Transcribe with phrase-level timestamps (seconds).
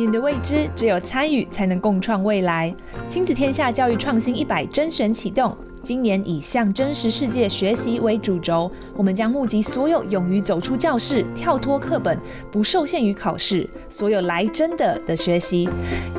[0.00, 2.74] 面对未知，只有参与才能共创未来。
[3.06, 12.18] 亲子天下教育创新一百甄选启动，今年以向真实世界学习为主轴，我们将募集所有勇于走出教室、跳脱课本、
[12.50, 15.68] 不受限于考试、所有来真的的学习，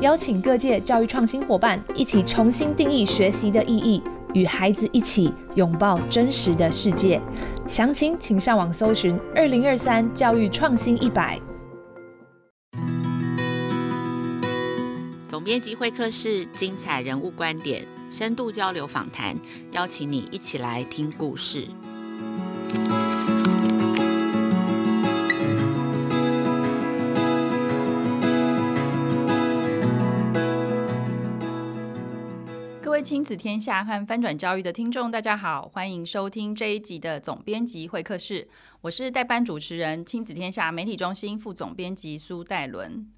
[0.00, 4.00] 邀请各界教育创新伙伴一起重新定义学习的意义，
[4.32, 7.20] 与孩子一起拥抱真实的世界。
[7.66, 11.36] 详情请上网搜寻“二零二三教育创新一百”。
[15.42, 19.36] 总编辑会客室，精彩人物观点，深度交流访谈，
[19.72, 21.66] 邀请你一起来听故事。
[32.80, 38.46] 各位亲子天下和翻转教育的听众，大家好，欢迎收听这一集的总编辑会客室。
[38.82, 43.08] 我是代班主持人，亲子天下媒体中心副总编辑苏岱伦。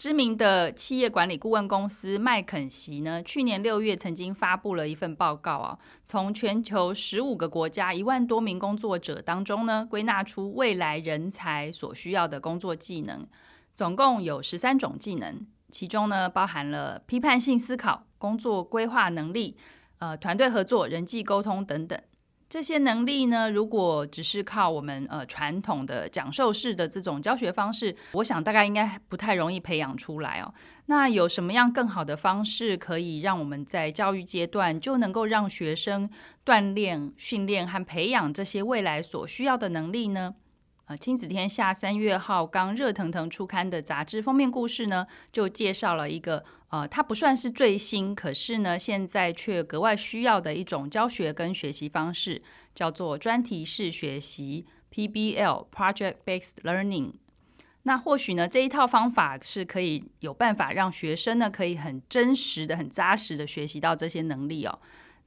[0.00, 13.28] 知名的企业管理顾问公司麦肯锡呢，去年六月曾经发布了一份报告啊，从全球十五个国家一万多名工作者当中呢，归纳出未来人才所需要的工作技能，
[13.74, 19.58] 总共有十三种技能，其中呢包含了批判性思考、工作规划能力、
[19.98, 22.00] 呃团队合作、人际沟通等等。
[22.50, 30.52] 这些能力呢，如果只是靠我们呃传统的讲授式的这种教学方式，我想大概应该不太容易培养出来哦。
[30.86, 36.10] 那有什么样更好的方式，可以让我们在教育阶段就能够让学生
[36.44, 40.34] 锻炼、训练和培养这些未来所需要的能力呢？
[40.90, 46.42] 呃，亲子天下三月号刚热腾腾出刊的杂志封面故事呢，就介绍了一个。
[46.70, 52.42] 呃，它不算是最新，可是呢，现在却格外需要的一种教学跟学习方式，
[52.74, 57.12] 叫做专题式学习 （PBL，Project Based Learning）。
[57.84, 64.76] 那或许呢，这一套方法是可以有办法让学生呢，可以很真实的、很扎实的学习到这些能力哦。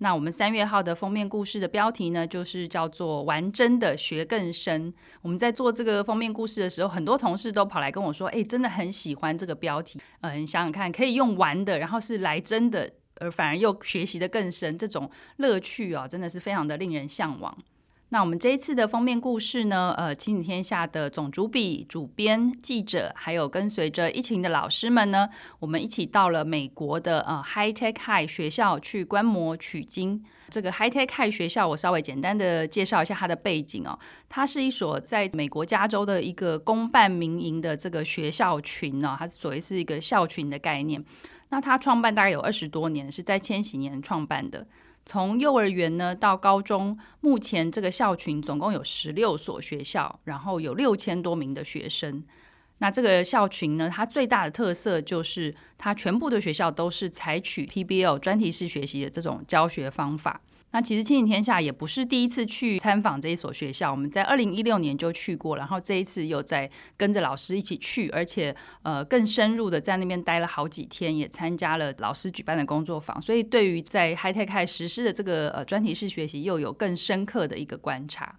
[0.04, 4.94] 那我们三月号的封面故事的标题呢，就是叫做“玩真的学更深”。
[5.24, 17.58] 我们在做这个封面故事的时候，很多同事都跑来跟我说：“哎，真的很喜欢这个标题。”嗯，想想看，可以用玩的，然后是来真的，而反而又学习的更深，这种乐趣哦，真的是非常的令人向往。
[18.14, 30.24] 那我们这一次的封面故事呢，呃，亲子天下的总主笔、主编、记者，还有跟随着一群的老师们呢，我们一起到了美国的呃 High Tech High 学校去观摩取经。
[30.52, 33.98] 这个 High Tech High 学校，我稍微简单的介绍一下它的背景哦。
[34.30, 41.04] 它是一所在美国加州的一个公办民营的这个学校群哦，它所谓是一个校群的概念。
[41.50, 44.68] 那它创办大概有二十多年，是在千禧年创办的。
[45.06, 52.24] 从幼儿园呢到高中，目前这个校群总共有十六所学校，然后有六千多名的学生。
[52.80, 60.42] 那这个校群呢，它最大的特色就是它全部的学校都是采取 PBL 专题式学习的这种教学方法。
[60.74, 66.68] 那其实亲子天下也不是第一次去参访这一所学校，我们在二零一六年就去过，然后这一次又在
[66.98, 78.36] 跟着老师一起去，而且呃更深入的在那边待了好几天，也参加了老师举办的工作坊，所以对于在 hightech 实施的这个呃专题式学习又有更深刻的一个观察。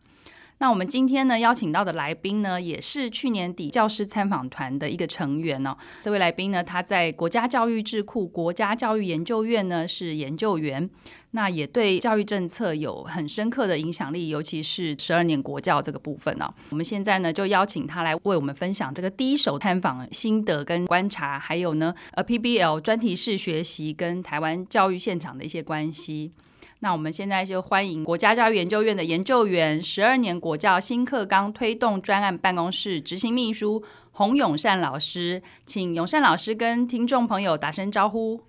[0.59, 5.77] 那我们今天呢邀请到的来宾呢，也是去年底教师参访团的一个成员哦。
[6.01, 10.89] 这位来宾呢，他在国家教育智库国家教育研究院呢是研究员，
[11.37, 16.47] 那也对教育政策有很深刻的影响力，尤其是十二年国教这个部分哦。
[16.71, 26.31] 我们现在呢就邀请他来为我们分享这个第一手参访心得跟观察，还有呢呃 PBL 专题式学习跟台湾教育现场的一些关系。
[26.79, 38.41] 那我们现在就欢迎国家教育研究院的研究员、十二年国教新课纲推动专案办公室执行秘书洪永善老师，请永善老师跟听众朋友打声招呼。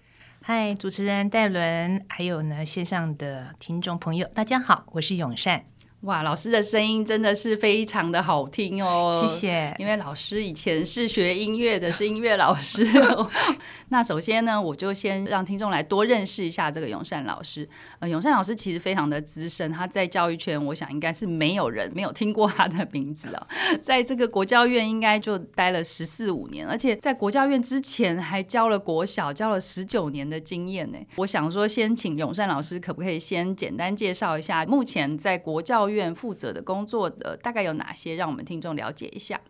[0.47, 5.65] 嗨，主持人戴伦，还有呢线上的听众朋友，大家好，我是永善。
[6.05, 9.25] 哇，老师的声音真的是非常的好听哦！
[9.27, 9.75] 谢谢。
[9.79, 12.85] 因为老师以前是学音乐的，是音乐老师。
[13.89, 17.67] 那首先呢，我就先让听众来多认识一下这个永善老师。
[17.97, 23.47] 呃，永善老师其实非常的资深，他在教育圈，我想应该是没有人没有听过他的名字哦。
[23.81, 30.99] 在这个国教院应该就待了十四五年，而且在国教院之前还教了国小，教了十九年的经验呢。
[31.15, 39.41] 我想说，先请永善老师可不可以先简单介绍一下目前在国教院院负责的工作的大概有哪些，让我们听众了解一下。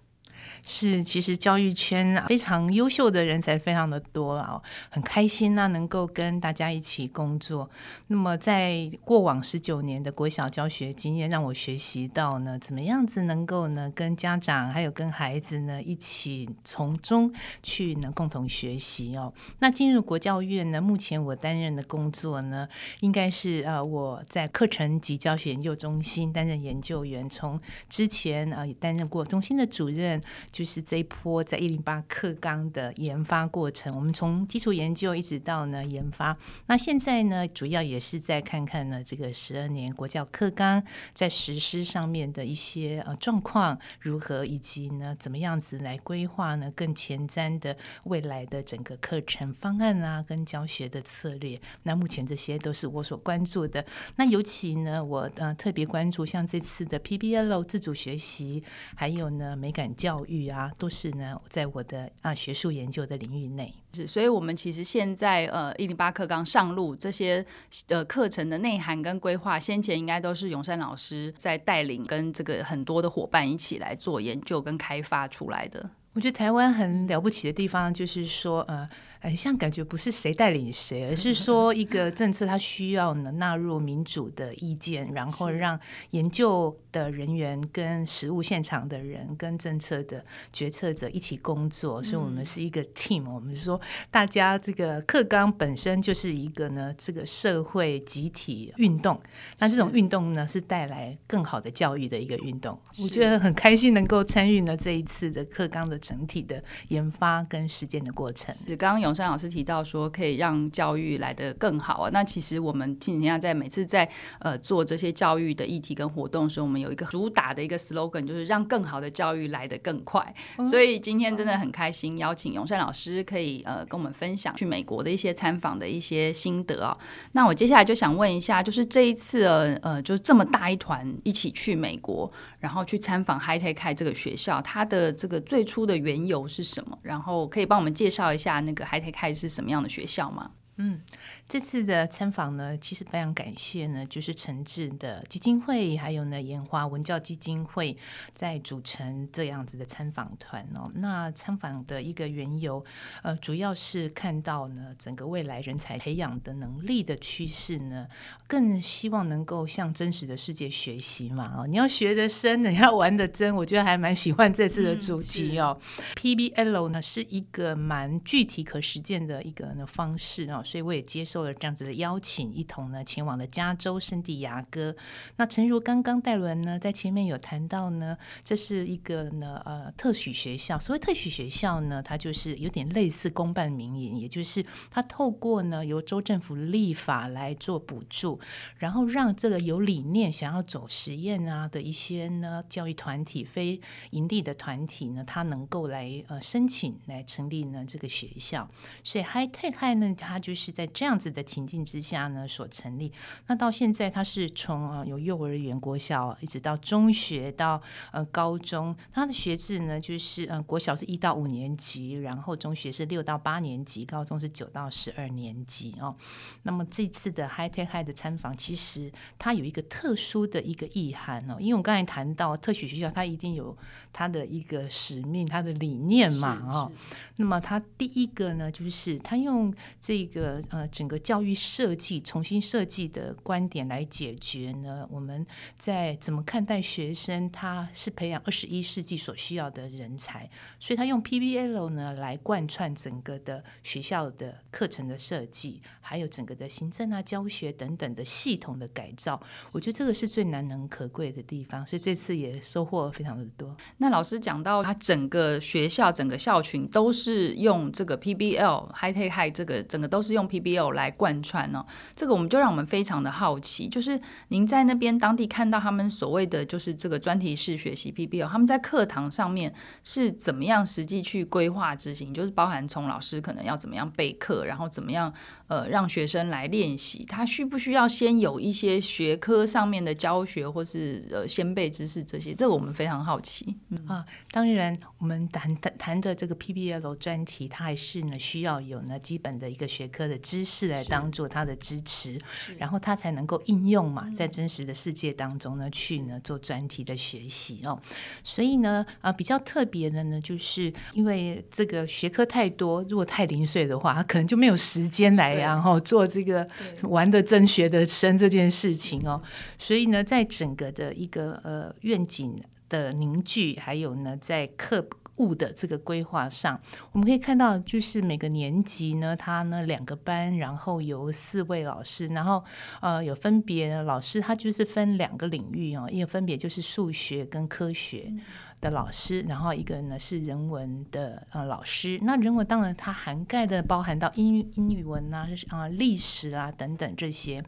[0.67, 4.59] 是，其实教育圈非常优秀的人才非常的多啊，
[4.89, 7.69] 很开心呢，能够跟大家一起工作。
[8.07, 17.31] 那么在过往十九年的国小教学经验，让我学习到呢，怎么样子能够呢，跟家长还有跟孩子呢一起从中
[17.61, 19.31] 去呢共同学习哦。
[19.59, 22.67] 那进入国教院呢，目前我担任的工作呢，
[23.01, 30.19] 应该是呃我在课程及教学研究中心担任研究员，从之前啊也担任过中心的主任。
[30.55, 36.37] 就是这一波在一零八课纲的研发过程，我们从基础研究一直到呢研发，
[36.67, 40.81] 那现在呢主要也是在看看呢这个十二年国教课纲
[41.13, 47.75] 在实施上面的一些呃状况如何，以及呢怎么样子来规划呢更前瞻的
[48.05, 51.59] 未来的整个课程方案啊跟教学的策略。
[51.83, 53.85] 那目前这些都是我所关注的。
[54.15, 58.63] 那尤其呢我呃特别关注像这次的 PBL 自主学习，
[58.95, 60.44] 还有呢美感教育。
[60.49, 67.45] 啊，都是呢，在我的啊学术研究的领域内是，所以我们其实现在呃一零八课纲上路这些
[67.87, 75.89] 呃课程的内涵跟规划，先前应该都是永山老师在带领，跟这个很多的伙伴一起来做研究跟开发出来的。
[76.13, 78.89] 我觉得台湾很了不起的地方，就是说呃。
[79.25, 85.79] 很像感觉不是谁带领谁，而是说一个政策它需要呢纳入民主的意见，然后让
[86.11, 90.23] 研究的人员跟实务现场的人跟政策的
[90.53, 93.29] 决策者一起工作，所以我们是一个 team。
[93.29, 93.79] 我们说
[94.11, 99.19] 大家这个课纲本身就是一个呢这个社会集体运动，
[99.57, 102.79] 那这种运动呢是带来更好的教育的一个运动。
[103.01, 108.53] 我觉得很开心能够参与呢这一次的课纲的整体的研发跟实践的过程。
[108.67, 109.25] 是刚刚有。
[109.25, 112.09] 山老师提到说，可以让教育来得更好啊。
[112.11, 114.07] 那其实我们今天在每次在
[114.39, 120.35] 呃做这些教育的议题跟活动的时候，我们有一个主打的一个 slogan，就是让更好的教育来得更快。
[120.69, 126.97] 所以今天真的很开心，邀请永山老师可以呃跟我们分享去美国的一些参访的一些心得啊。
[127.31, 132.29] 那我接下来就想问一下，就是这一次呃呃，就是这么大一团一起去美国，
[132.59, 136.97] 然后去参访 High Tech High 这个学校，它的这个最初的缘由是什么？
[137.01, 140.51] 然后可以帮我们介绍一下那个 High 可以看是什么样的学校吗？
[140.77, 141.01] 嗯。
[141.47, 147.95] 这次的参访呢，其实非常感谢呢，就是诚志的基金会，还有呢研华文教基金会
[148.33, 150.91] 在组成这样子的参访团哦。
[150.95, 152.83] 那参访的一个缘由，
[153.21, 158.07] 呃，主要是看到呢，整个未来人才培养的能力的趋势呢，
[158.47, 161.53] 更希望能够向真实的世界学习嘛。
[161.59, 165.79] 哦，你要学得深， 你要玩得真，我觉得还蛮喜欢这次的主题哦。
[165.99, 171.34] 嗯、PBL 呢是一个蛮具体可实践的一个呢方式哦，所以我也接受。
[171.35, 174.95] 做了这样子的邀请，一同呢前往了加州圣地亚哥。
[175.35, 180.79] 那诚如刚刚戴伦呢在前面有谈到呢，这是一个呢呃特许学校。
[180.79, 188.39] 所谓特许学校呢，它就是有点类似公办民营，也就是它透过呢由州政府立法来做补助，
[188.77, 198.71] 然后让这个有理念想要走实验啊的一些呢教育团体、非营利的团体呢，它能够来呃申请来成立呢这个学校。
[199.03, 201.24] 所以 High Tech 呢，它就是在这样子。
[201.31, 203.11] 的情境之下呢，所成立。
[203.47, 207.81] 那到现在，它是从啊有幼儿园、国小，一直到中学到
[208.11, 208.95] 呃高中。
[209.11, 216.15] 它的学制呢，就是呃国小是一到五年级，然后中学是六到八年级，高中是九到十二年级哦。
[216.63, 221.57] 那么这次的 High Tech High 的参访，其实它有一个特殊的一个意涵哦。
[221.59, 223.75] 因为我刚才谈到特许学校，它一定有
[224.13, 226.91] 它的一个使命、它的理念嘛哦。
[227.37, 231.14] 那么它第一个呢，就是它用这个呃整个。
[231.19, 235.07] 教育设计重新设计的观点来解决呢？
[235.09, 235.45] 我们
[235.77, 237.49] 在怎么看待学生？
[237.49, 249.41] 他是培养二十一世纪所需要的人才，所以他用 PBL 呢来贯穿整个的学校的课程的设计，还有整个的行政啊、教学等等的系统的改造。
[249.71, 253.75] 我觉得这个是最难能可贵的地方，所以这次也收获非常的多。
[253.97, 261.04] 那老师讲到，他整个学校、整个校群都是用这个 PBL High Tech High 这个整个都是用 PBL 来。
[261.05, 261.85] 来贯穿哦，
[262.15, 269.71] 这个我们就让我们非常的好奇，就是您在那边当地看到他们所谓的就是这个专题式学习 PBL，他们在课堂上面
[270.03, 275.31] 是怎么样实际去规划执行，就是包含从老师可能要怎么样备课，然后怎么样
[275.67, 283.75] 呃让学生来练习，他需不需要先有一些学科上面的教学，或是呃先备知识这些，这个我们非常好奇。
[284.07, 292.39] 啊，当然我们谈谈谈的这个 PBL 专题，它还是呢需要有呢基本的一个学科的知识来当做他的支持，
[292.77, 297.99] 然后他才能够应用嘛，在真实的世界当中呢，去呢做专题的学习哦。
[298.43, 306.67] 所以呢，啊，比较特别的呢，就是因为这个学科太多，如果太零碎的话，他可能就没有时间来然后做这个
[307.03, 309.41] 玩的真学的深这件事情哦。
[309.77, 315.05] 所以呢，在整个的一个呃愿景的凝聚，还有呢，在课
[315.37, 316.79] 务的这个规划上，
[317.11, 322.63] 我们可以看到，就是每个年级呢，它呢两个班，然后由四位老师，然后
[323.01, 328.25] 呃有分别老师，他就是分两个领域哦，一个分别就是数学跟科学。
[328.27, 328.41] 嗯
[328.81, 332.19] 的老师，然后一个呢是人文的呃老师。
[332.21, 337.63] 那人文当然它涵盖的包含到英英语文啊、啊历史啊等等这些。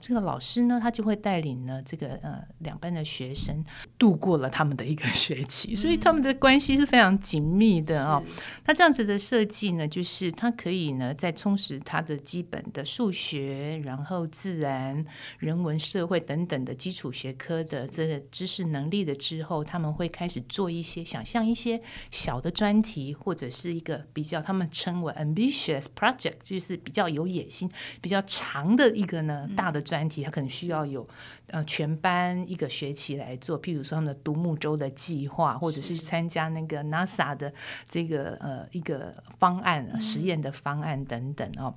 [0.00, 3.64] 这个老师呢，他就会带领呢这个呃两班的学生
[3.98, 8.22] 度过了他们的一个 学期，所以他们的关系是非常紧密的哦。
[8.64, 15.04] 那这样子的设计呢，就是他可以呢在充实他的基本的数学，然后自然、
[15.38, 20.35] 人文、社会等等的基础学科的这个知识能力的之后，他们会开始。
[20.42, 31.06] 做一些想象一些小的专题，或者是一个比较他们称为 ambitious project，就是比较有野心、比较长的一个呢大的专题，它可能需要有
[31.48, 33.60] 呃全班一个学期来做。
[33.60, 37.52] 譬如说他们的独木舟的计划，或者是参加那个 NASA 的
[37.88, 41.74] 这个呃一个方案、实验的方案等等哦。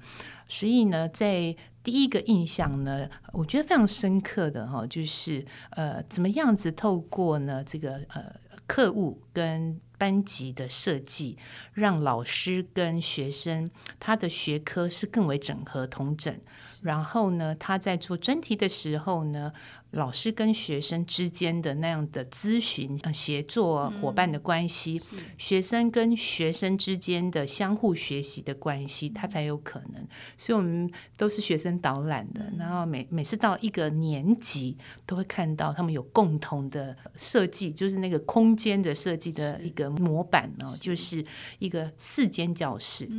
[0.48, 8.36] 所以呢，在第一个印象呢，我觉得非常深刻的哈，就是呃怎么样子透过呢这个呃。
[8.70, 11.40] 课务跟班级的设计，
[11.74, 16.40] 让老师跟学生他的学科是更为整合同整。
[16.82, 19.52] 然后呢，他在做专题的时候呢，
[19.92, 30.08] 老师跟学生之间的那样的咨询、协作、伙伴的关系，嗯、学生跟学生之间的相互学习的关系，他才有可能。
[30.38, 41.26] 所以，我们都是学生导览的，然后每每次到一个年级，都会看到他们有共同的设计，就是那个空间的设计的一个模板呢，就是
[41.58, 43.10] 一个四间教室，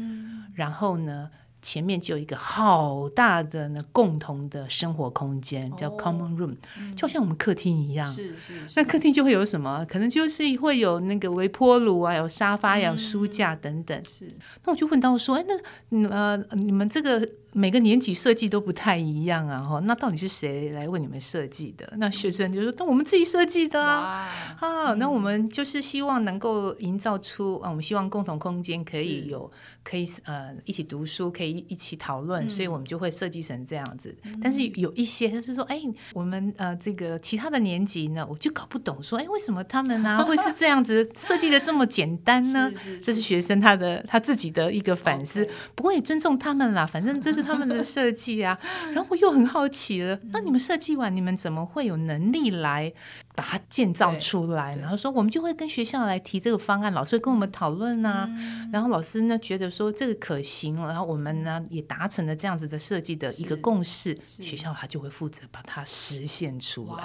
[0.54, 1.30] 然后呢。
[1.62, 6.54] 前面就有一个好大的那，共同的生活空间，叫 common room，
[6.96, 8.06] 就像我们客厅一样。
[8.06, 8.60] 是是。
[8.76, 9.84] 那客厅就会有什么？
[9.88, 14.02] 可能就是会有那个微波炉啊，有沙发呀，有书架等等。
[14.06, 14.32] 是。
[14.64, 15.44] 那我就问到说，哎，
[15.90, 17.28] 那呃，你们这个。
[17.52, 21.92] 每个年级设计都不太一样啊，哈，那到底是谁来为你们设计的？
[21.96, 24.28] 那学生就说：“那我们自己设计的啊，
[24.60, 29.50] 啊，那我们就是希望能够营造出啊，我们希望共同空间可以有，
[29.82, 34.16] 可以呃一起读书，可以一起讨论，所以我们就会设计成这样子。
[34.42, 35.82] 但是有一些他就说：哎，
[36.14, 42.70] 我们呃这个其他的年级呢，我就搞不懂，说哎为什么他们呢 会是这样子设计的这么简单呢？
[43.02, 47.40] 这是学生他的他自己的一个反思，不过也尊重他们啦，反正这是。
[47.50, 48.56] 他们的设计啊，
[48.94, 52.92] 然后我又很好奇了，那你们设计完，你们怎么会有能力来
[53.40, 54.76] 把它建造出来？
[54.76, 58.28] 然后说我们就会跟学校来提这个方案，老师会跟我们讨论啊，
[58.70, 67.02] 然后老师呢觉得说这个可行，然后我们呢也达成了这样子的设计的一个共识，学校他就会负责把它实现出来。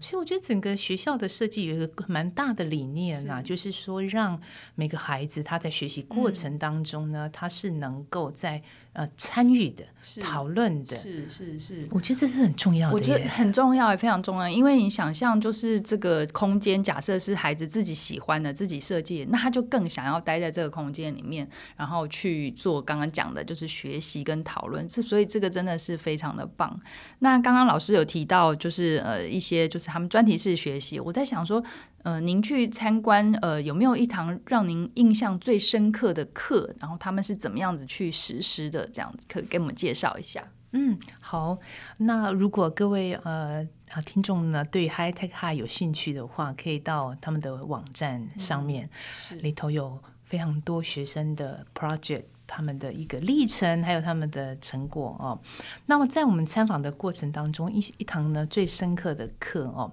[0.00, 4.40] 所以我觉得整个学校的设计有一个蛮大的理念啊，就是说让
[4.74, 8.60] 每个孩子他在学习过程当中呢，他是能够在。
[8.94, 9.84] 呃，参与的、
[10.22, 12.94] 讨论的，是是是，我觉得这是很重要的。
[12.94, 14.48] 我觉得很重要，也非常重要。
[14.48, 24.86] 因为你想象，就是这个空间，假设是孩子自己喜欢的、自己设计，那他就更想要待在这个空间里面，然后去做刚刚讲的，就是学习跟讨论。
[24.86, 26.80] 这，所以这个真的是非常的棒。
[27.18, 31.60] 那刚刚老师有提到，就是呃一些就是他们专题式学习，我在想说。
[32.04, 36.70] 呃，您去参观，呃，有没有一堂让您印象最深刻的课？
[36.78, 38.83] 然后他们是怎么样子去实施的？
[38.92, 40.42] 这样子可以给我们介绍一下。
[40.72, 41.58] 嗯，好。
[41.98, 48.90] 那如果各位呃啊听众呢对 High Tech High 有兴趣的话，可以到他们的网站上面，
[49.30, 52.24] 嗯、里头有非常多学生的 project。
[52.46, 55.40] 他们的一个历程，还有他们的成果哦。
[55.86, 59.90] 那么在我们参访的过程当中，一一堂呢最深刻的课哦。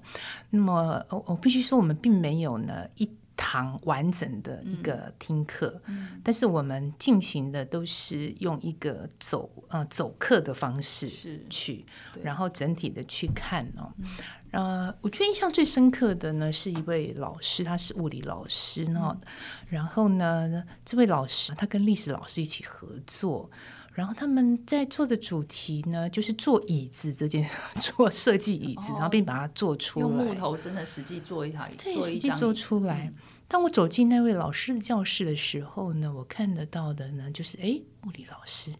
[0.50, 3.10] 那么我我必须说，我们并没有呢一
[3.42, 11.10] 堂完整的一个听课，嗯、但是我们进行的都是用一个走呃走课的方式
[11.50, 11.84] 去，
[12.22, 13.92] 然后整体的去看哦。
[13.98, 14.06] 嗯。
[14.52, 19.00] 呃，我觉得印象最深刻的呢，是一位老师，他是物理老师呢。
[19.10, 19.22] 嗯、
[19.70, 23.50] 然后呢，这位老师他跟历史老师一起合作，
[23.94, 33.10] 然后他们在做的主题呢，就是做椅子这件， 做设计椅子，哦、然后并把它做出来，用木头真的实际做一台，对，实际做出来。
[33.10, 38.72] 嗯当我走进那位老师的教室的时候呢，我看得到的呢，就是哎，物理老师。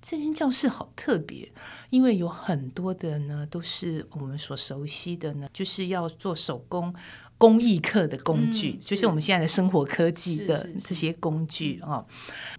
[0.00, 1.50] 这间教室好特别，
[1.90, 6.94] 因为有很多的呢，都是我们所熟悉的呢，就是要做手工
[7.36, 12.06] 工艺课的工具，嗯、就是我们现在的生活科技的这些工具啊。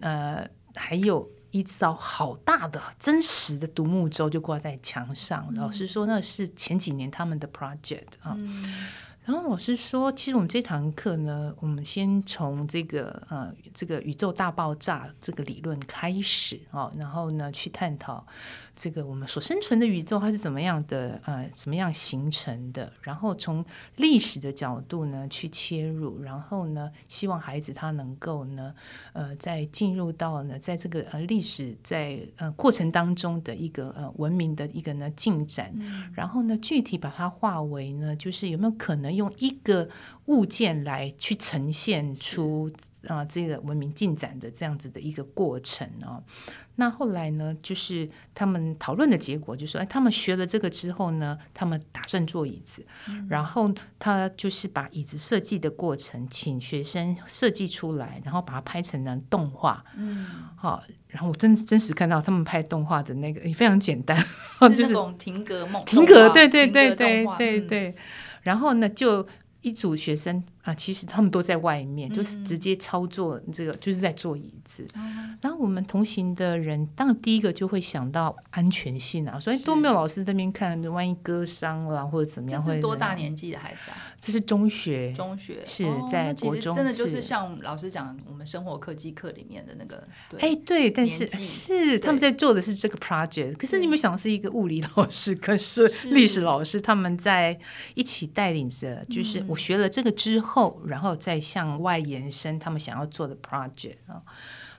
[0.00, 8.34] 呃，还有一艘好大的真实的独木舟就挂在墙上，嗯、老师说那是前几年他们的 project 啊。
[8.36, 8.88] 嗯
[9.26, 18.24] 然后老师说，其实我们这堂课呢，我们先从这个呃这个宇宙大爆炸这个理论开始哦，然后呢去探讨。
[18.76, 21.18] 这个我们所生存的宇宙它是怎么样的？
[21.24, 22.92] 呃，怎么样形成的？
[23.00, 23.64] 然后从
[23.96, 28.74] 历史的角度呢去切入，然后呢，希望孩子他能够呢，
[29.14, 39.88] 呃，在进入到呢，在这个呃历史在呃过程当中的一个呃文明的一个呢进展，嗯、然后呢，具体把它化为呢，就是有没有可能用一个
[40.26, 42.70] 物件来去呈现出
[43.06, 46.22] 啊这个文明进展的这样子的一个过程哦。
[46.78, 59.82] 那后来呢，就是他们讨论的结果，就说，哎，他们学了这个之后呢，他们打算做椅子，嗯、然后他就是把椅子设计的过程，请学生设计出来，然后把它拍成了动画。
[59.96, 64.22] 嗯，好，然后我真真实看到他们拍动画的那个也非常简单，
[64.60, 67.94] 就是那种停格梦，停格，对对对对对对，
[68.42, 69.26] 然后呢就。
[69.62, 74.84] 一组学生啊，其实他们都在外面，嗯、就是直接操作这个，就是在坐椅子。
[74.96, 82.72] 嗯、然后我们同行的人，当然第一个就会想到安全性啊，所以都没有老师这边看，万一割伤了或者怎么样会？
[82.72, 83.96] 这是多大年纪的孩子啊？
[84.18, 90.02] 这是中学，中学是在国中，真的就是像老师讲我们生活科技课里面的那个。
[90.40, 97.56] 哎，对，但是是他们在做的是这个 project，可是你们想的是一个物理老师，可是历史老师他们在
[97.94, 99.54] 一起带领着，就是我。
[99.66, 104.22] 学了这个之后，后然后再向外延伸他们想要做的 project 啊。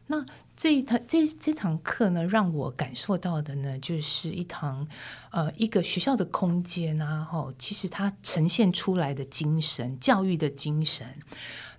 [0.07, 4.87] 那这一堂这这堂课呢，让我感受到的呢，就是一堂
[5.31, 11.05] 呃一个学校的空间啊，哈，其实它呈现出来的精神，教育的精神。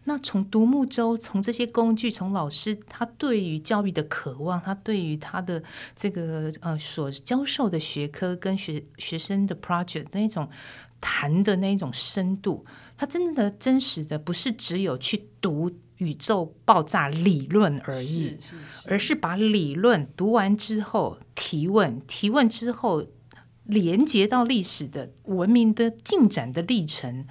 [0.04, 5.62] 那从独木舟，从这些工具，从老师他对于教育的渴望，他对于他的
[5.96, 10.48] 这个呃所教授的学科跟学学生的 project 那种
[11.00, 12.64] 谈的那种深度。
[12.98, 23.06] 他真的真实的不是只有去读宇宙爆炸理论而已，是是是，而是把理论读完之后提问，提问之后
[23.64, 27.24] 连接到历史的文明的进展的历程。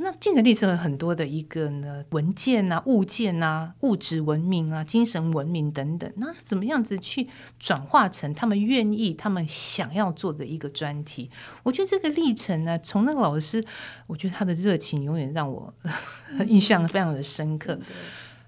[0.00, 11.28] 那进展历程有很多的一个呢文件啊、物件啊、物质文明啊、精神文明等等，那怎么样子去转化成他们愿意、他们想要做的一个专题？
[11.64, 13.62] 我觉得这个历程呢，从那个老师，
[14.06, 15.74] 我觉得他的热情永远让我
[16.46, 17.78] 印象非常的深刻。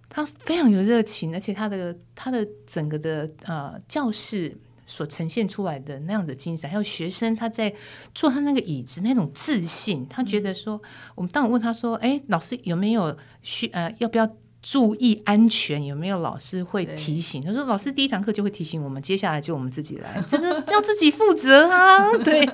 [0.08, 4.56] 他非常有热情，而且他的他的整个的呃教室。
[4.90, 7.72] 所呈现出来的那样的精神，还有学生他在
[8.12, 10.83] 坐他那个椅子那种自信，他觉得说，
[11.14, 14.29] 我们当我问他说，哎，老师有没有需呃要不要
[14.61, 15.85] 注意安全？
[15.87, 17.40] 有没有老师会提醒？
[17.40, 22.11] 他说老师第一堂课就会提醒我们，接下来就我们自己来，这个要自己负责啊。
[22.18, 22.44] 对，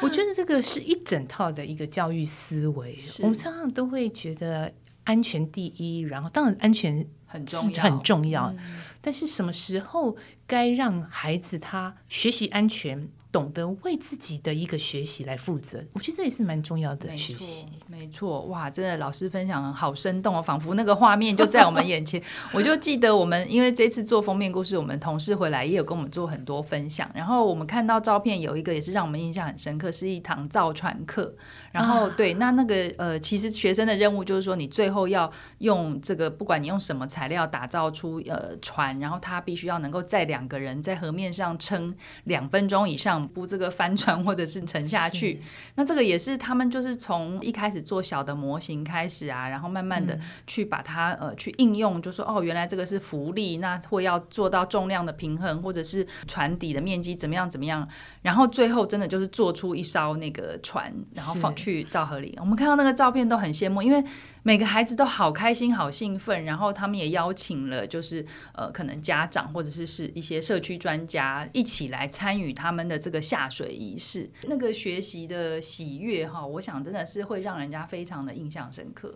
[0.00, 2.96] 我觉得这个是一整套的一个教育思维。
[3.18, 8.54] 我们常常都会觉得安全第一，然后当然安全很重要，很重要。
[9.00, 10.16] 但是什么时候
[10.48, 15.84] 该让孩子他学习安全，懂得为自己的一个学习来负责？
[15.92, 17.66] 我觉得这也是蛮重要的学习。
[17.86, 22.22] 没错，哇，真的老师分享好生动哦，仿佛那个画面就在我们眼前。
[22.52, 27.10] 我就记得我们因为这次做封面故事，我们同事回来也有跟我们做很多分享。
[27.14, 31.34] 然后我们看到照片有一个也是让我们印象很深刻，是一堂造船课。
[31.78, 45.40] 然后对，那那个呃，其实学生的任务就是说，你最后要用这个，不管你用什么材料打造出呃船，然后它必须要能够载两个人在河面上撑两分钟以上，不这个 翻船或者是沉下去。
[45.76, 57.86] 那这个也是他们就是从一开始做小的模型开始啊，然后慢慢的去把它呃去应用，就说哦，原来这个是浮力，那会要做到重量的平衡，或者是船底的面积怎么样怎么样，
[58.22, 61.54] 然后最后真的就是做出一艘那个船，然后放。
[61.58, 64.02] 去造河里，我们看到那个照片都很羡慕，因为
[64.42, 79.14] 每个孩子都好开心、好兴奋，然后他们也邀请了，就是呃，可能家长或者是是一些社区专家一起来参与他们的这个下水仪式，那个学习的喜悦哈，我想真的是会让人家非常的印象深刻。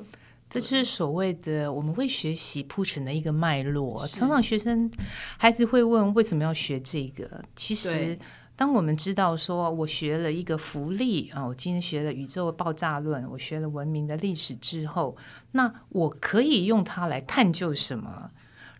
[0.50, 4.06] 这就是所谓的我们会学习铺成的一个脉络。
[4.06, 4.90] 常常学生
[5.38, 8.18] 孩子会问为什么要学这个，其实。
[8.62, 15.16] 当我们知道说，我学了一个福利啊，我今天学了宇宙爆炸论，我学了文明的历史之后，
[15.51, 18.31] 那我可以用它来探究什么？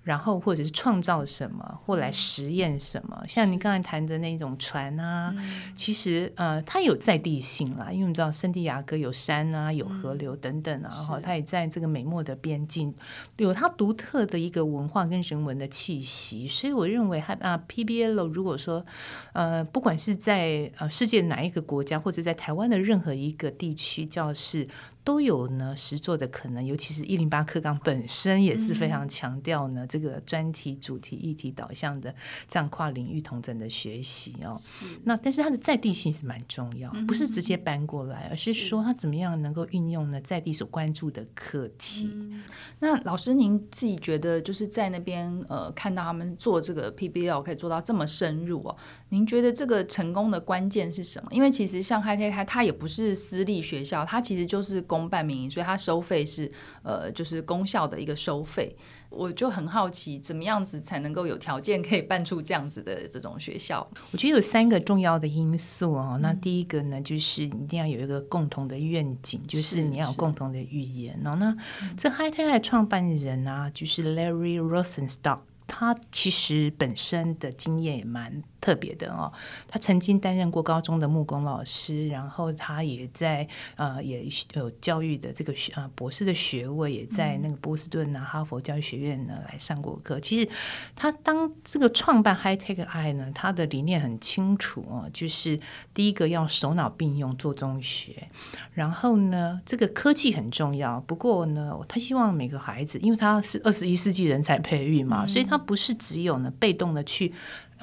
[0.03, 12.93] 然后或者是创造什么，或来实验什么，嗯、像你刚才谈的那种船啊，嗯、其实呃，它有在地性啦，因为我们知道圣地亚哥有山啊，有河流等等啊，哈、嗯，它也在这个美墨的边境，
[13.37, 18.85] 有它独特的一个文化跟人文的气息，所以我认为它啊，PBL 如果说
[19.33, 24.69] 呃，不管是在呃世界哪一个国家，或者在台湾的任何一个地区教室。
[25.05, 32.15] 都有呢，实作的可能，尤其是一零八课纲本身也是非常强调呢，嗯、这个专题、主题、议题导向的
[32.47, 34.61] 这样跨领域同整的学习哦。
[35.05, 42.09] 那但是它的在地性是蛮重要，嗯、不是直接搬过来，而是说它怎么样能够运用呢在地所关注的课题。
[42.13, 42.43] 嗯、
[42.79, 48.77] 那老师您自己觉得就是在那边呃看到他们做这个 PBL 可以做到这么深入哦，
[49.13, 51.29] 您觉得这个成功的关键是什么？
[51.33, 54.83] 因为其实像 Hi-Tech-High 它也不是私立学校，它其实就是。
[54.93, 56.51] 公办民营，所以它收费是
[56.83, 58.77] 呃，就是公校的一个收费。
[59.09, 63.89] 我就很好奇，怎么样子才能够有条件可以办出这样子的这种学校？
[64.11, 66.13] 我觉得有三个重要的因素哦。
[66.15, 71.19] 嗯、那第一个呢，就是一定要有一个共同的愿景，就是你要有共同的语言。
[71.23, 78.43] 然后呢，嗯、这 Hi-Tech-High 创办人啊，就是 Larry Rosenstock，他其实本身的经验也蛮。
[78.63, 79.31] 特别的哦，
[79.67, 90.21] 他曾经担任过高中的木工老师，然后他也在呃也有教育的这个学呃博士的学位，也在那个波士顿啊哈佛教育学院呢来上过课。
[90.21, 90.49] 其实
[90.95, 95.59] 他当这个创办 Hi-Tech-High 呢，他的理念很清楚哦，就是
[95.93, 98.29] 第一个要手脑并用做中学，
[98.73, 107.33] 然后呢这个科技很重要，不过呢他希望每个孩子，因为他是二十一世纪人才培育嘛，嗯、所以他不是只有呢被动的去。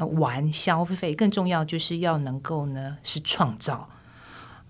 [0.06, 3.88] 玩消费更重要，就是要能够呢是创造。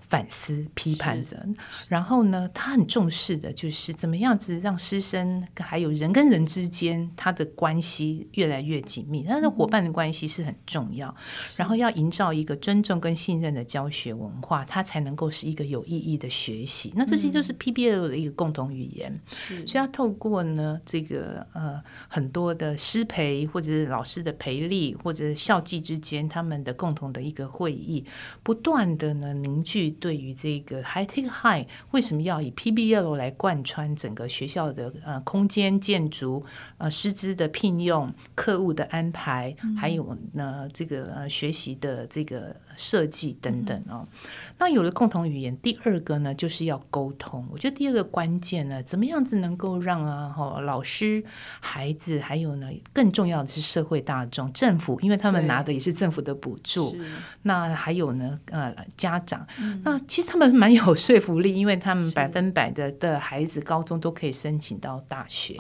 [0.09, 1.55] 反思、批判人，
[1.87, 11.15] 然后呢，他很重视的就是怎么样子让师生还有人跟人之间他的关系越来越紧密，他的伙伴的关系是很重要。
[11.55, 16.91] 然后要营造一个尊重跟信任的教学文化，它才能够是一个有意义的学习。
[16.95, 19.15] 那这些就是 PBL 的一个共同语言。
[19.27, 28.03] 是所以要透过呢这个呃很多的师培或者是老师的培力，或者是校际之间他们的共同的一个会议，
[28.41, 29.95] 不断的呢凝聚。
[29.99, 36.43] 对于这个 High Tech High 为什么要以 PBL 来贯穿整个学校的呃空间建筑
[36.77, 44.07] 呃师资的聘用课务的安排，嗯、还有呢这个呃学习的这个设计等等哦。
[44.09, 47.45] 嗯、那有了共同语言，第二个呢就是要沟通。
[47.51, 51.23] 我觉得第二个关键呢，怎么样子能够让啊哈老师、
[51.59, 56.95] 孩子，还有呢更重要的是社会大众、政府，因为他们拿的也是政府的补助。
[57.41, 65.59] 那还有呢呃家长，嗯、那其实他们蛮有说服力，因为他们百分百的的孩子高中都可以申请到大学，是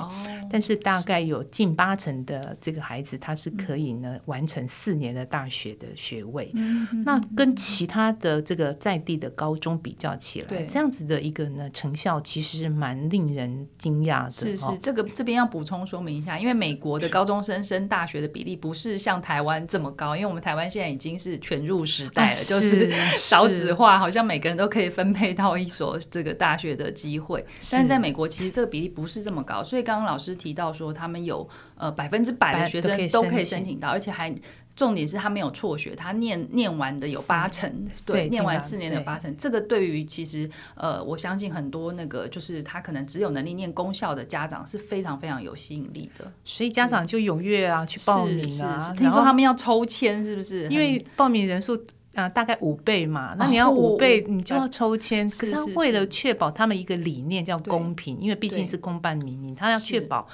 [0.49, 6.51] 但是大概有近八成的这个孩子他是可以呢完成四年的大学的学位。
[6.53, 10.67] 嗯、那跟其他的这个在地的高中比较起来，对。
[10.67, 14.31] 这样子的一个呢成效其实是蛮令人惊讶的。
[14.31, 31.47] 是是，这个这边要补充说明一下，因为美国的高中生升大学的比例不是像台湾这么高，因为我们台湾现在已经是全入时代了，啊、就是 少子化，好像每个人都可以分配到一所这个大学的机会，但是在美国其实这个比例不是这么高，所以刚刚老师提到说他们有
[31.79, 34.31] 呃百分之百的学生都可以申请到，而且还
[34.75, 50.67] 重点是他没有辍学，他念念完的有八成，对，念完四年的有八成，这个对于其实呃我相信很多那个就是他可能只有能力念公校的家长是非常非常有吸引力的，所以家长就踊跃啊去报名啊，听说他们要抽签是不是？
[50.67, 51.81] 因为报名人数。
[52.15, 55.27] 啊，大概五倍嘛，那你要五倍，你就要抽签。
[55.27, 60.27] 哦、可是他为了确保他们一个理念叫公平，因为毕竟是公办民营，他要确保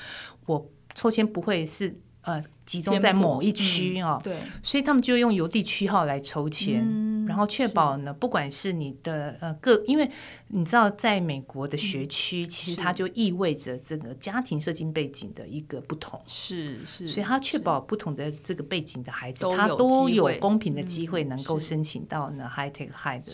[0.46, 2.44] 我抽签不会是呃。
[2.66, 10.10] 集中在某一区哦，对，所以他们就用邮递区号来抽签，嗯、然后确保呢，不管是你的呃各，因为
[10.48, 23.32] 你知道，在美国的学区，嗯、其实它就意味着这个家庭社经背景的一个不同，是是，所以他确保不同的这个背景的孩子，他都有公平的机会能够申请到呢 high tech high 的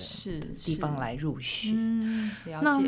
[0.64, 1.72] 地方来入学。
[2.62, 2.82] 那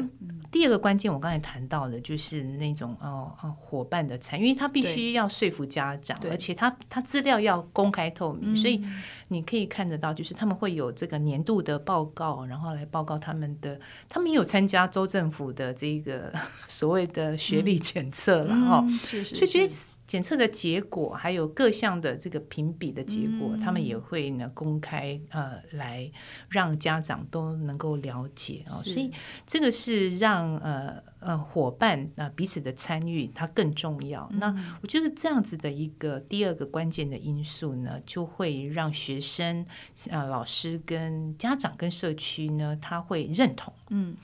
[0.52, 8.84] 第二个关键，我刚才谈到的，就是那种哦哦伙伴的参与，因为他必须要说服家家长，而且他他资料要公开透明，所以
[9.28, 16.34] 你可以看得到，就是他们会有这个年度的报告，然后来报告他们的，他们也有参加州政府的这个
[16.68, 19.68] 所谓的学历检测，然后所以这些
[20.06, 26.12] 检测的结果，还有各项的这个评比的结果，他们也会呢公开呃来
[26.50, 29.12] 让家长都能够了解哦，所以
[29.46, 31.02] 这个是让呃。
[31.26, 34.28] 呃，伙伴啊、呃，彼此的参与它更重要。
[34.34, 39.66] 嗯、那我觉得这样子的一个第二个关键的因素呢，就会让学学生、
[40.10, 43.74] 呃老师跟家长跟社区呢，他会认同。
[43.90, 44.16] 嗯。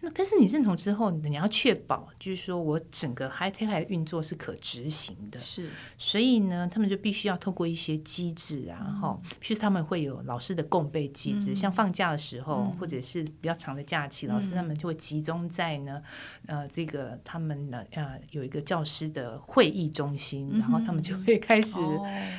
[0.00, 3.52] 那但是你认同之后，你要确保，就是说我整个 High
[3.88, 5.40] 运作是可执行的。
[5.40, 16.00] 是，所以呢，他们就必须要透过一些机制啊，哈、嗯，譬如他们会有老师的共备机制，嗯、像放假的时候，嗯、或者是比较长的假期，嗯、老师他们就会集中在呢，
[16.46, 21.80] 呃，这个他们的，呃，有一个教师的会议中心，嗯、然后他们就会开始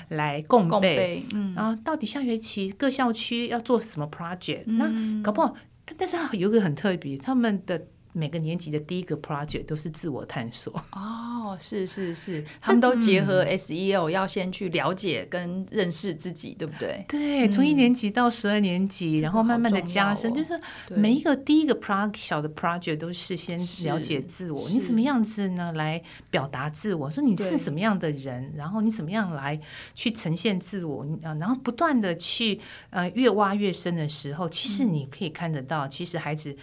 [0.07, 5.53] 来共备，共备嗯，然后到底下学期各校区要做什么 project，、嗯、那搞不好。
[5.97, 10.73] 但是有一个很特别，他们的每个年级的第一个 project 都是自我探索。
[10.91, 17.05] 哦，是是是，他们都结合 SEL，要先去了解跟认识自己，对不对？
[17.07, 27.11] 对，从一年级到十二年级，嗯、然后慢慢的加深，哦、就是每一个第一个 project 小的 project 都是先了解自我，你什么样子呢来表达自我？
[27.11, 29.59] 说你是什么样的人，然后你怎么样来
[29.93, 31.05] 去呈现自我？
[31.21, 36.57] 然后不断的去呃越挖越深的时候，其实你可以看得到，嗯、其实孩子。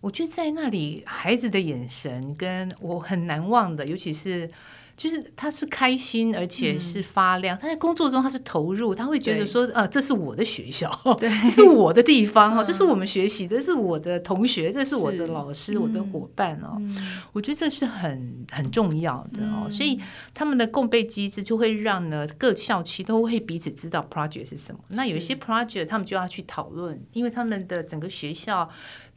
[0.00, 4.50] 我觉得在那里，孩子的眼神跟我很难忘的，尤其是
[4.96, 7.58] 就是他是开心，而且是发亮。
[7.58, 16.80] 他在工作中他是投入，他会觉得说，呃，这是我的学校， 这是我的地方哦，这是我们学习的，这是我的同学，这是我的老师，我的伙伴哦。
[17.32, 19.68] 我觉得这是很很重要的哦。
[19.70, 19.98] 所以
[20.34, 24.80] 他们的共备机制就会让呢各校区都会彼此知道 project 是什么。
[24.88, 28.68] 那有一些 project 他们就要去讨论，因为他们的整个学校。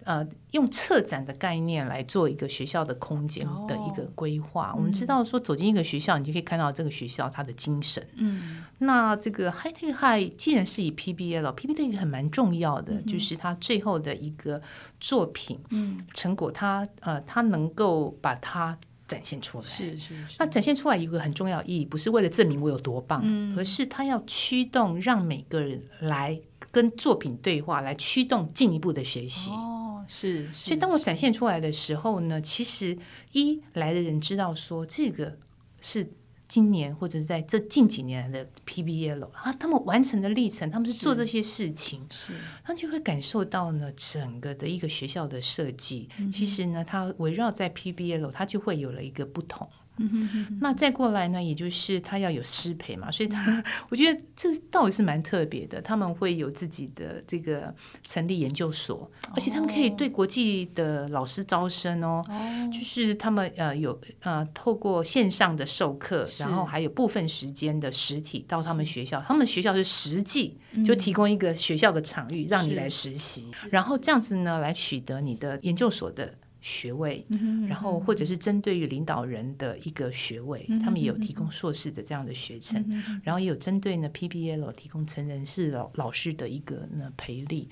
[0.06, 4.70] 呃，用策展的概念来做一个学校的空间的一个规划。
[4.72, 8.06] Oh, 我们知道说，走进一个学校，嗯、你就可以看到这个学校它的精神。
[8.16, 14.62] 嗯，那这个 Hi-Tech High 既然是以 PBL，PBL 也很蛮重要的，嗯、就是它最后的一个
[15.00, 19.64] 作品，嗯，成果它呃，它能够把它展现出来。
[19.64, 20.36] 是是是。
[20.40, 26.40] 那展现出来一个很重要意义，不是为了证明我有多棒，嗯、而是它要驱动让每个人来
[26.74, 29.52] 跟作品对话，来驱动进一步的学习。
[29.52, 30.04] Oh.
[30.06, 32.98] 是，是，所以当我展现出来的时候呢，其实
[33.32, 35.38] 一来的人知道说这个
[35.80, 36.12] 是
[36.46, 42.34] 今年或者是在这近几年来的 PBL 啊，他们完成的历程，他们是做这些事情，是，
[42.66, 49.70] 他就会感受到呢，整个的一个学校的设计，嗯、其实呢，它围绕在 PBL，它就会有了一个不同。
[49.98, 55.80] 嗯哼哼，那再过来呢，也就是他要有师培嘛，所以他 我觉得这倒也是蛮特别的。
[55.82, 62.24] 他们会有自己的这个成立研究所，而且他们可以对国际的老师招生哦。
[62.28, 76.34] 哦，就是他们呃有呃透过线上的授课，然后还有部分时间的实体到他们学校，他们学校是实际就提供一个学校的场域让你来实习，然后这样子呢来取得你的研究所的。
[76.66, 77.26] 学位，
[77.68, 82.82] 然后或者是针对于领导人的一个学位，他们也有提供硕士的这样的学程，
[83.22, 87.68] 然后也有针对呢 PBL 提供成人式老老师的一个呢培力，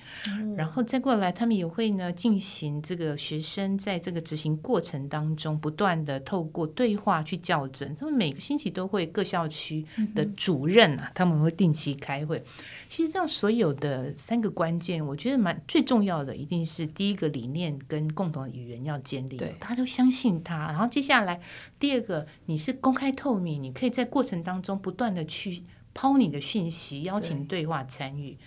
[0.58, 12.44] 然后再过来，他们也会呢进行这个学生在这个执行过程当中，不断的透过对话去校准，他们每个星期都会各校区的主任啊，他们会定期开会。
[12.88, 20.66] 其实这样所有的三个关键，我觉得蛮最重要的，一定是第一个理念跟共同的语言要建立，对，大家都相信他。
[20.68, 21.40] 然后接下来
[21.78, 25.62] 第二个，你是公开透明，你可以在过程当中不断的去
[25.94, 28.38] 抛你的讯息，邀请对话参与。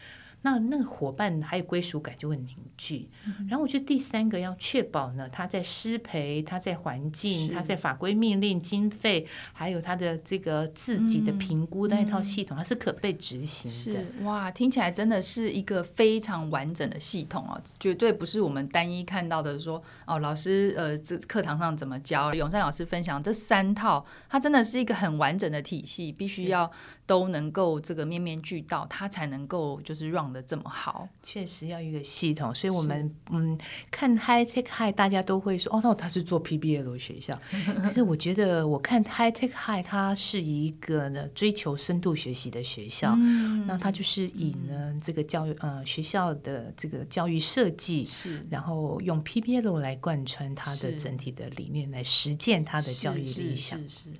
[0.46, 3.10] 那那个伙伴还有归属感就会凝聚，
[3.50, 14.00] 然后我觉得第三个要确保呢，他在师培，他在环境，他在法规命令、经费，还有他的这个自己的评估的那套系统，它是可被执行的。
[14.04, 22.32] 是哇，听起来真的是一个非常完整的系统哦，绝对不是我们单一看到的说哦，老师呃，这课堂上怎么教？
[22.34, 26.72] 永善老师分享这三套，它真的是一个很完整的体系，必须要
[27.08, 33.58] 都能够这个面面俱到，它才能够就是 run 的这么好，确实要一个系统，所以我们嗯
[33.90, 37.34] 看 High Tech High，大家都会说哦，那他是做 PBL 的学校。
[37.82, 43.16] 可是我觉得我看 High Tech High，它是一个呢追求深度学习的学校。
[43.18, 53.80] 嗯、那它就是以呢、嗯、这个教育呃学校的这个教育设计是，然后用 PBL 来贯穿它的整体的理念，来实践它的教育理想。
[53.80, 54.20] 是是是。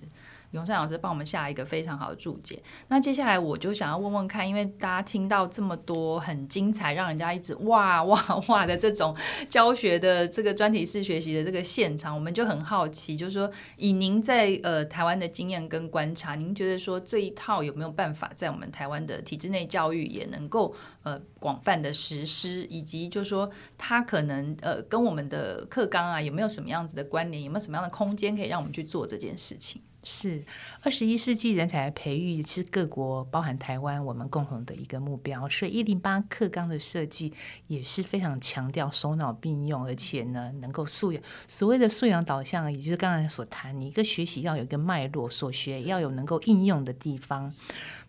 [0.56, 2.62] 永善老师帮我们下一个非常好的注解。
[2.88, 9.16] 那接下来我就想要问问看，因为大家听到这么多很精彩，让人家一直哇 哇哇的这种
[9.50, 29.82] 教学的这个专题式学习的这个现场，我们就很好奇，就是说以您在呃台湾的经验跟观察，您觉得说这一套有没有办法在我们台湾的体制内教育也能够呃广泛的实施，以及就是说它可能呃跟我们的课纲啊有没有什么样子的关联，有没有什么样的空间可以让我们去做这件事情？
[30.06, 30.46] 是
[30.82, 35.50] 二十一世纪人才培育，是各国包含台湾我们共同的一个目标。
[35.50, 37.34] 所以一零八课纲的设计
[37.68, 41.22] 也是非常强调手脑并用，而且呢能够素养。
[41.48, 47.52] 所谓的素养导向，也就是刚才所谈，你一个学习要有一个脉络，所学要有能够应用的地方。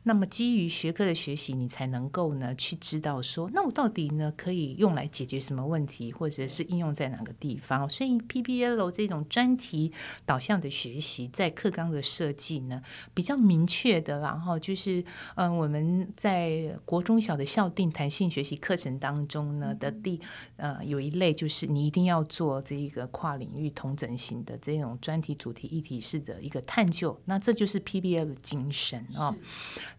[0.08, 7.90] 那么基于学科的学习，你才能够呢去知道说，那我到底呢可以用来解决什么问题，或者是应用在哪个地方？
[7.90, 9.92] 所以 PBL 这种专题
[10.24, 12.80] 导向的学习，在课纲的设计呢
[13.14, 15.00] 比较明确的，然后就是
[15.34, 20.20] 嗯、呃，我们在国中小的校定弹性学习课程当中呢的第
[20.54, 29.26] 呃有一类就是你一定要做这一个跨领域同整型的这种专题主题议题式的一个探究，那这就是 PBL 的精神啊。
[29.26, 29.36] 哦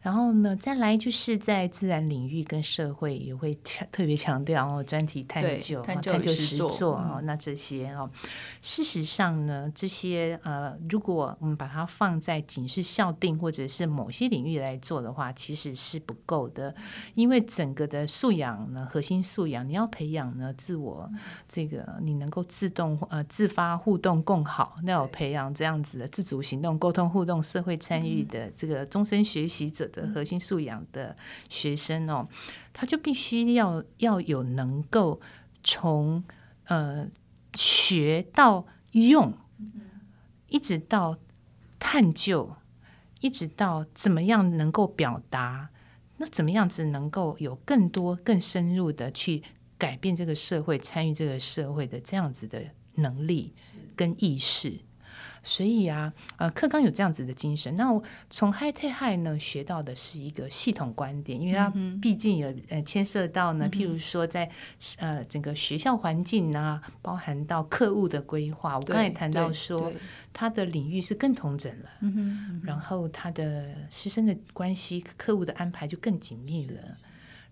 [0.07, 3.53] 然后呢，再来就是在自然领域跟社会也会
[3.91, 8.09] 特别强调哦，专题探究、探究实作那这些哦，
[8.61, 16.73] 事实上呢，这些呃，如果我们把它放在仅是校定或者是某些领域来做的话，其实是不够的，
[17.13, 21.11] 因为整个的素养呢，核心素养，你要培养呢，自我
[21.49, 31.17] 这个你能够自动呃自发互动共好，那要培养这样子的自主行动、沟通互动、社会参与的这个终身学习者的核心素养的
[31.49, 32.29] 学生哦，
[32.71, 35.19] 他就必须要要有能够
[35.63, 36.23] 从
[36.65, 37.07] 呃
[37.55, 39.33] 学到用，
[40.47, 41.17] 一直到
[41.79, 42.55] 探究，
[43.21, 45.69] 一直到怎么样能够表达，
[46.17, 49.43] 那怎么样子能够有更多更深入的去
[49.77, 52.63] 改变这个社会、参与这个社会的这样子的
[52.95, 53.53] 能力
[53.95, 54.79] 跟意识。
[55.47, 57.73] 所以啊，呃，课纲有这样子的精神。
[57.75, 64.51] 那我从 High-Tech High 呢学到的是一个系统观点，因为它毕竟有呃牵涉到呢，譬如说在
[64.97, 68.77] 呃整个学校环境啊，包含到课务的规划。
[68.77, 69.89] 我刚才也谈到说，
[70.33, 71.89] 它的领域是更同整了，
[72.63, 76.81] 然后它的师生的关系、课务的安排就更紧密了。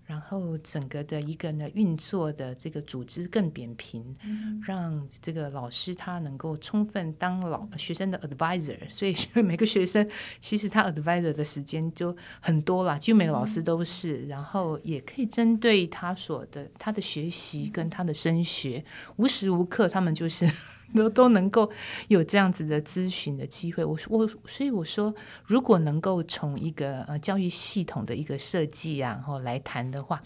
[0.06, 10.08] 然后整个的一个呢运作的这个组织更扁平，嗯，让这个老师他能够充分当老学生的 advisor，所以 每个学生
[10.40, 20.50] 其实他 advisor 的时间就很多啦，几乎每个老师都是，嗯，然后也可以针对他所的他的学习跟他的升学，嗯，无时无刻他们就是。
[20.96, 21.70] 都都能够
[22.08, 25.14] 有这样子的咨询的机会，我我所以我说，
[25.46, 30.22] 如果能够从一个呃教育系统的一个设计啊，然后来谈的话，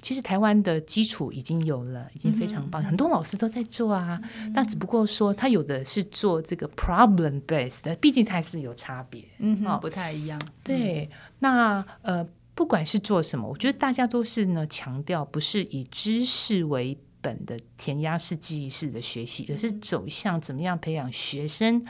[0.00, 4.20] 其实台湾的基础已经有了，已经非常棒，嗯、很多老师都在做啊。
[4.38, 10.40] 嗯、但只不过说，他有的是做这个 problem based，毕竟它还是有差别，嗯，哦，不太一样。
[10.62, 11.08] 对，
[11.38, 16.98] 那呃，不管是做什么，我觉得大家都是呢强调，不是以知识为。
[17.24, 21.82] 本的填鸭式记忆式的学习，而是走向怎么样培养学生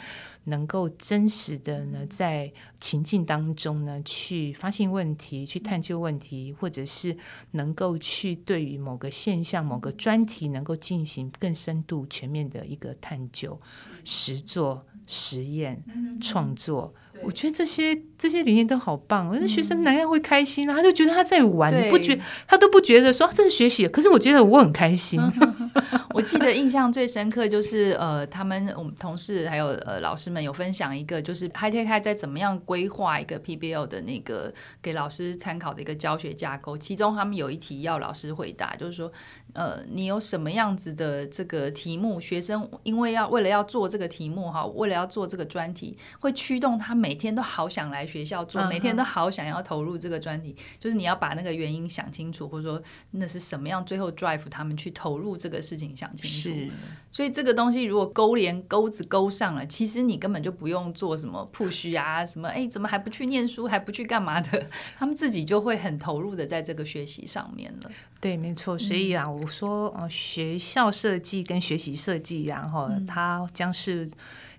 [0.45, 7.17] 能够真实的呢，在情境当中呢，去发现问题，去探究问题，或者是
[7.51, 13.59] 能够去对于某个现象、某个专题，能够进行更深度、全面的一个探究、
[14.05, 15.83] 实作、实验、
[16.21, 16.95] 创作。
[17.25, 20.75] 我觉得这些这些理念都好棒，我觉得学生难道会开心啊？
[20.75, 25.21] 他就觉得他在玩，你不觉他都不觉得说、啊、这是学习，可是我觉得我很开心。
[26.15, 39.11] 我记得印象最深刻就是呃，他们我们同事还有呃老师们有分享一个，就是 High-Tech High 在怎么样规划一个 PBL 的那个给老师参考的一个教学架构，其中他们有一题要老师回答，就是说。
[39.53, 42.21] 呃，你有什么样子的这个题目？
[42.21, 50.55] 学生因为要为了要做这个题目哈，为了要做这个专题，会驱动他每天都好想来学校做，每天都好想要投入这个专题。
[50.55, 50.83] Uh.
[50.83, 56.73] 就是你要把那个原因想清楚，或者说那是什么样，最后 drive 他们去投入这个事情想清楚。
[57.11, 64.67] 所以这个东西如果勾连钩子勾上了，其实你根本就不用做什么 push 啊，什么哎，怎么还不去念书，还不去干嘛的？
[64.97, 67.91] 他们自己就会很投入的在这个学习上面了。
[68.21, 68.77] 对，没错。
[68.79, 74.11] 所以啊，我说，呃，学校设计跟学习设计，然后它将是，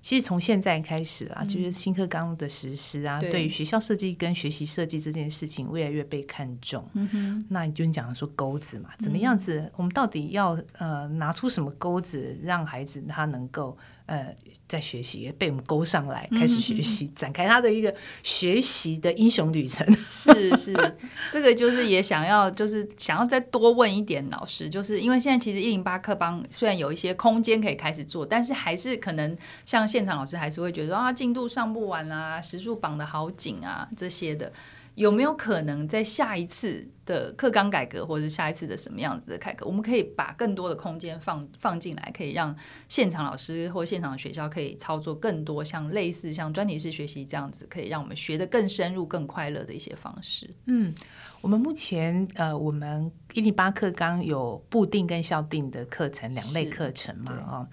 [0.05, 6.87] 其实从现在开始啊，就是新课纲的实施啊，对于学校设计跟学习设计这件事情，越来越被看重。
[6.93, 9.67] 嗯哼，那你就讲说钩子嘛，怎么样子？
[9.75, 14.35] 我们到底要呃拿出什么钩子，让孩子他能够呃，
[14.67, 19.85] 在学习，也被我们勾上来，开始学习，展开他的一个学习的英雄旅程。
[20.09, 20.95] 是是，
[21.31, 29.35] 这个就是也想要，就是想要再多问一点老师，就是因为现在其实一零八课帮虽然有一些空间可以开始做，但是还是可能
[29.65, 34.51] 像现场老师还是会觉得啊，进度上不完啊，时数绑得好紧啊，这些的。
[34.96, 42.56] 有没有可能在下一次的课纲改革，或者是下一次的什么样子的改革，我们可以把更多的空间放放进来，可以让
[42.87, 50.50] 现场老师或现场的学校可以操作更多像类似像专题式学习这样子，可以让我们学得更深入、更快乐的一些方式。
[50.67, 50.96] 嗯，
[51.41, 57.67] 我们目前呃，我们一零八课纲有固定跟校定的课程两类课程嘛，哦，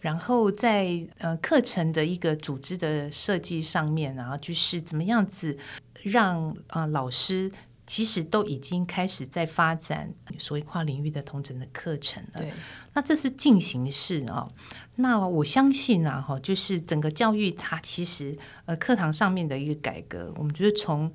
[0.00, 5.56] 然后在呃课程的一个组织的设计上面，然后就是怎么样子。
[6.04, 7.50] 让啊、呃，老师
[7.86, 12.40] 其实都已经开始在发展所谓跨领域的统整的课程了。
[12.40, 12.52] 对，
[12.92, 14.52] 那这是进行式啊、哦。
[14.96, 21.12] 那我相信啊，哈，就是整个教育它其实呃课堂上面的一个改革，我们觉得从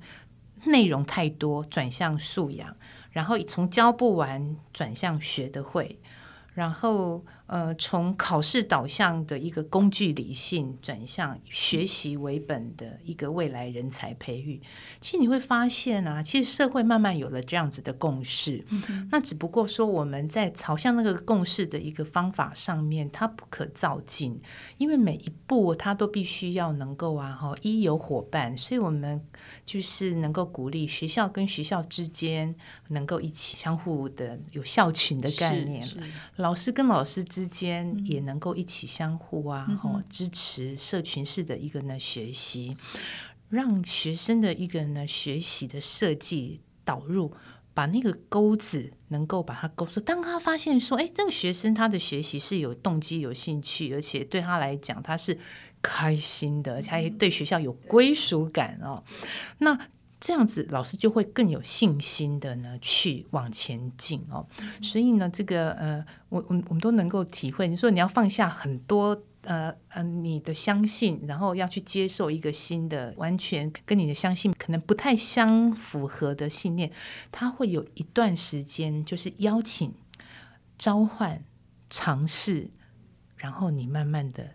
[0.64, 2.76] 内容太多转向素养，
[3.10, 5.98] 然后从教不完转向学得会，
[6.54, 7.24] 然后。
[7.50, 14.62] 呃，从考试导向的一个工具理性转向学习为本的一个未来人才培育，
[15.00, 18.64] 其实你会发现啊，其实社会慢慢有了这样子的共识。
[18.70, 24.40] 嗯、那只不过说我们在朝向那个共识的一个方法上面，它不可照进，
[24.78, 29.20] 因为每一步它都必须要能够啊，哈，一有伙伴，所以我们
[29.66, 32.54] 就是能够鼓励学校跟学校之间
[32.90, 35.84] 能够一起相互的有校群的概念，
[36.36, 42.76] 老师跟老师之之间也能够一起相互啊，然后、嗯、支持社群式的一个呢学习，
[43.48, 47.32] 让学生的一个呢学习的设计导入，
[47.72, 50.00] 把那个钩子能够把它勾住。
[50.00, 55.38] 当他发现说，哎，这个学生他的学习是有动机、有兴趣，而且对他来讲他是
[55.80, 59.02] 开心的，而且对学校有归属感哦，
[59.60, 59.88] 那。
[60.20, 64.46] 这样子，老师就会更有信心的呢，去往前进哦。
[64.82, 67.66] 所以呢，这个呃，我我我们都能够体会。
[67.66, 76.92] 你说你要放下很多呃呃，你的相信，然后要去接受一个新的，完全跟你的相信可能不太相符合的信念，
[77.32, 79.94] 他会有一段时间，就是邀请、
[80.76, 81.42] 召唤、
[81.88, 82.70] 尝试，
[83.36, 84.50] 然后你慢慢的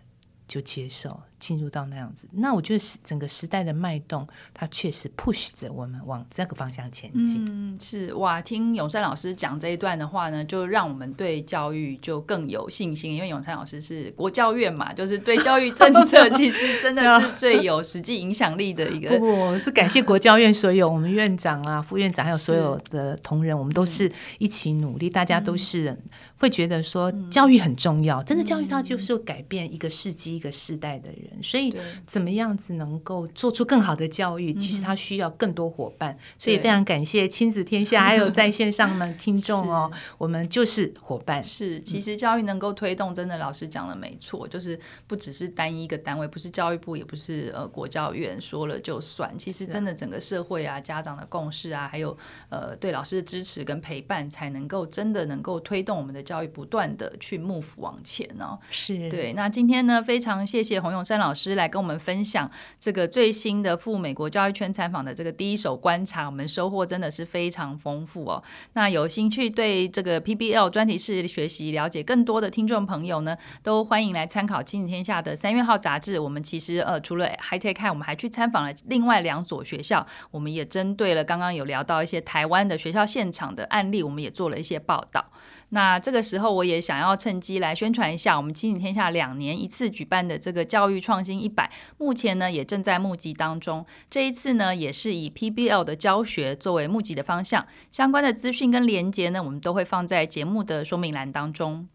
[0.46, 1.20] 就接受。
[1.38, 7.44] 进入到那样子，那我觉得是整个时代的脉动，它确实 push 着我们往这个方向前进。
[7.46, 13.14] 嗯，是哇，听永山老师讲这一段的话呢，就让我们对教育就更有信心。
[13.14, 19.10] 因为永山老师是国教院嘛，就是对教育政策其实真的是最有实际影响力的一个。
[19.20, 25.96] 不不，是感谢国教院所有我们院长啊、副院长还有所有的同仁，我们都是一起努力，大家都是
[26.38, 31.25] 会觉得说教育很重要，真的教育它就是改变一个世纪、一个世代的人。
[31.42, 31.74] 所以，
[32.06, 34.52] 怎么样子能够做出更好的教育？
[34.54, 36.16] 其实他需要更多伙伴。
[36.38, 41.42] 所以非常感谢亲子天下还有 在线上的听众哦，我们就是伙伴。
[41.42, 49.32] 是，其实教育能够推动，真的老师讲的没错，就是不只是单一一个单位，不是教育部，也不是呃国教院说了就算。
[49.38, 52.16] 其实真的整个社会啊，家长的共识啊，还有
[52.48, 58.58] 呃对老师的支持跟陪伴，才能够真的能够推动我们的教育不断的去 move 往前哦。
[58.70, 59.32] 是对。
[59.34, 68.42] 那今天呢，非常谢谢洪永山老师来跟我们分享这个最新的赴美国教育圈参访的这个第一手观察，我们收获真的是非常丰富哦。
[68.72, 76.18] 那有兴趣对这个 PBL 专题式学习了解更多的听众朋友呢，都欢迎来参考《亲子天下》的三月号杂志。
[76.18, 85.24] 我们其实呃除了 High Tech 看，我们还去参访了另外两所学校，我们也针对了刚刚有聊到一些台湾的学校现场的案例，我们也做了一些报道。
[85.70, 93.86] 那这个时候，我也想要趁机来宣传一下，我们亲子天下两年一次举办的这个教育创新一百，目前呢也正在募集当中。
[94.10, 101.86] 这一次呢，也是以 PBL 的教学作为募集的方向，相关的资讯跟连接呢，我们都会放在节目的说明栏当中。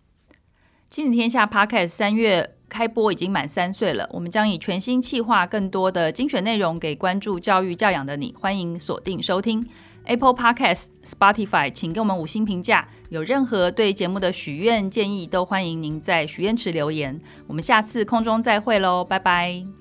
[0.90, 9.68] 亲子天下 Podcast 三月开播已经满三岁了，我们将以全新企划，更多的精选内容给关注教育教养的你，欢迎锁定收听。
[10.06, 12.88] Apple Podcast、Spotify，请给我们五星评价。
[13.10, 17.20] 有任何对节目的许愿建议，都欢迎您在许愿池留言。
[17.48, 19.81] 我们下次空中再会喽，拜拜。